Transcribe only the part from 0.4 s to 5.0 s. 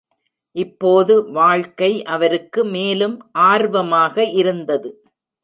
இப்போது வாழ்க்கை அவருக்கு மேலும் ஆர்வமாக இருந்தது